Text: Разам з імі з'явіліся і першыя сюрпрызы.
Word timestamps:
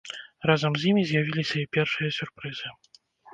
Разам 0.49 0.77
з 0.79 0.87
імі 0.91 1.03
з'явіліся 1.09 1.55
і 1.65 1.67
першыя 1.77 2.09
сюрпрызы. 2.17 2.73